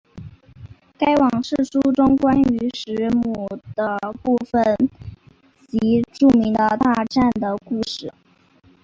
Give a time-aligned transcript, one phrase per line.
[0.97, 4.75] 该往世书中关于时母的部分
[5.67, 8.11] 即著名的大战的故事。